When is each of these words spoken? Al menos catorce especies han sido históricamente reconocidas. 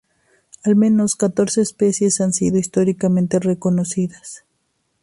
Al 0.63 0.75
menos 0.75 1.15
catorce 1.15 1.61
especies 1.61 2.21
han 2.21 2.33
sido 2.33 2.57
históricamente 2.57 3.37
reconocidas. 3.37 4.45